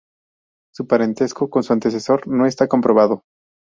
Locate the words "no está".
2.27-2.67